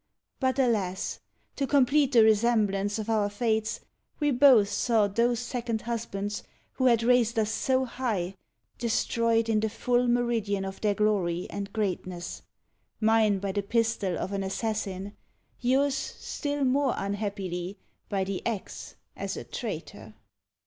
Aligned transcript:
But, 0.39 0.57
alas! 0.57 1.19
to 1.57 1.67
complete 1.67 2.11
the 2.13 2.23
resemblance 2.23 2.97
of 2.97 3.07
our 3.07 3.29
fates, 3.29 3.81
we 4.19 4.31
both 4.31 4.67
saw 4.67 5.05
those 5.05 5.39
second 5.39 5.81
husbands, 5.83 6.41
who 6.71 6.87
had 6.87 7.03
raised 7.03 7.37
us 7.37 7.51
so 7.51 7.85
high, 7.85 8.33
destroyed 8.79 9.47
in 9.47 9.59
the 9.59 9.69
full 9.69 10.07
meridian 10.07 10.65
of 10.65 10.81
their 10.81 10.95
glory 10.95 11.45
and 11.51 11.71
greatness: 11.71 12.41
mine 12.99 13.37
by 13.37 13.51
the 13.51 13.61
pistol 13.61 14.17
of 14.17 14.31
an 14.33 14.41
assassin; 14.41 15.13
yours 15.59 15.97
still 15.97 16.63
more 16.63 16.95
unhappily, 16.97 17.77
by 18.09 18.23
the 18.23 18.43
axe, 18.43 18.95
as 19.15 19.37
a 19.37 19.43
traitor. 19.43 20.15